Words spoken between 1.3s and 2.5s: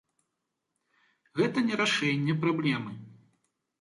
Гэта не рашэнне